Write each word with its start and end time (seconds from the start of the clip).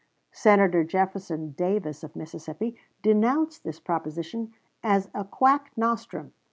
Senator 0.33 0.83
Jefferson 0.83 1.51
Davis, 1.51 2.03
of 2.03 2.15
Mississippi, 2.15 2.75
denounced 3.03 3.63
this 3.63 3.79
proposition 3.79 4.51
as 4.81 5.11
a 5.13 5.23
quack 5.23 5.71
nostrum. 5.77 6.33